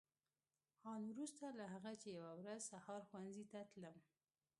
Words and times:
آن 0.93 1.01
وروسته 1.11 1.45
له 1.59 1.65
هغه 1.73 1.91
چې 2.01 2.09
یوه 2.17 2.31
ورځ 2.41 2.59
سهار 2.71 3.01
ښوونځي 3.07 3.45
ته 3.51 3.59
تلم. 3.71 3.97